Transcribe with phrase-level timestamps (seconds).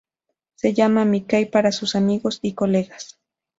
[0.55, 3.19] Se llamaba Mickey para sus amigos y colegas.